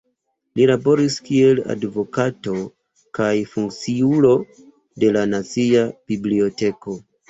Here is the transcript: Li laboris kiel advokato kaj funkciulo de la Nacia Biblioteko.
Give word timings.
Li 0.59 0.63
laboris 0.69 1.17
kiel 1.27 1.61
advokato 1.75 2.57
kaj 3.21 3.31
funkciulo 3.55 4.35
de 5.07 5.17
la 5.21 5.27
Nacia 5.39 5.89
Biblioteko. 6.13 7.03